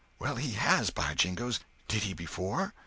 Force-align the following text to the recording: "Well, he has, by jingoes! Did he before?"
"Well, 0.17 0.37
he 0.37 0.53
has, 0.53 0.89
by 0.89 1.13
jingoes! 1.13 1.59
Did 1.87 2.01
he 2.01 2.13
before?" 2.15 2.73